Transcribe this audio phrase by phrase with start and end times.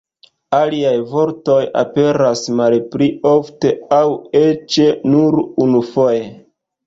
[0.59, 4.09] Aliaj vortoj aperas malpli ofte, aŭ
[4.41, 4.79] eĉ
[5.17, 6.27] nur unufoje.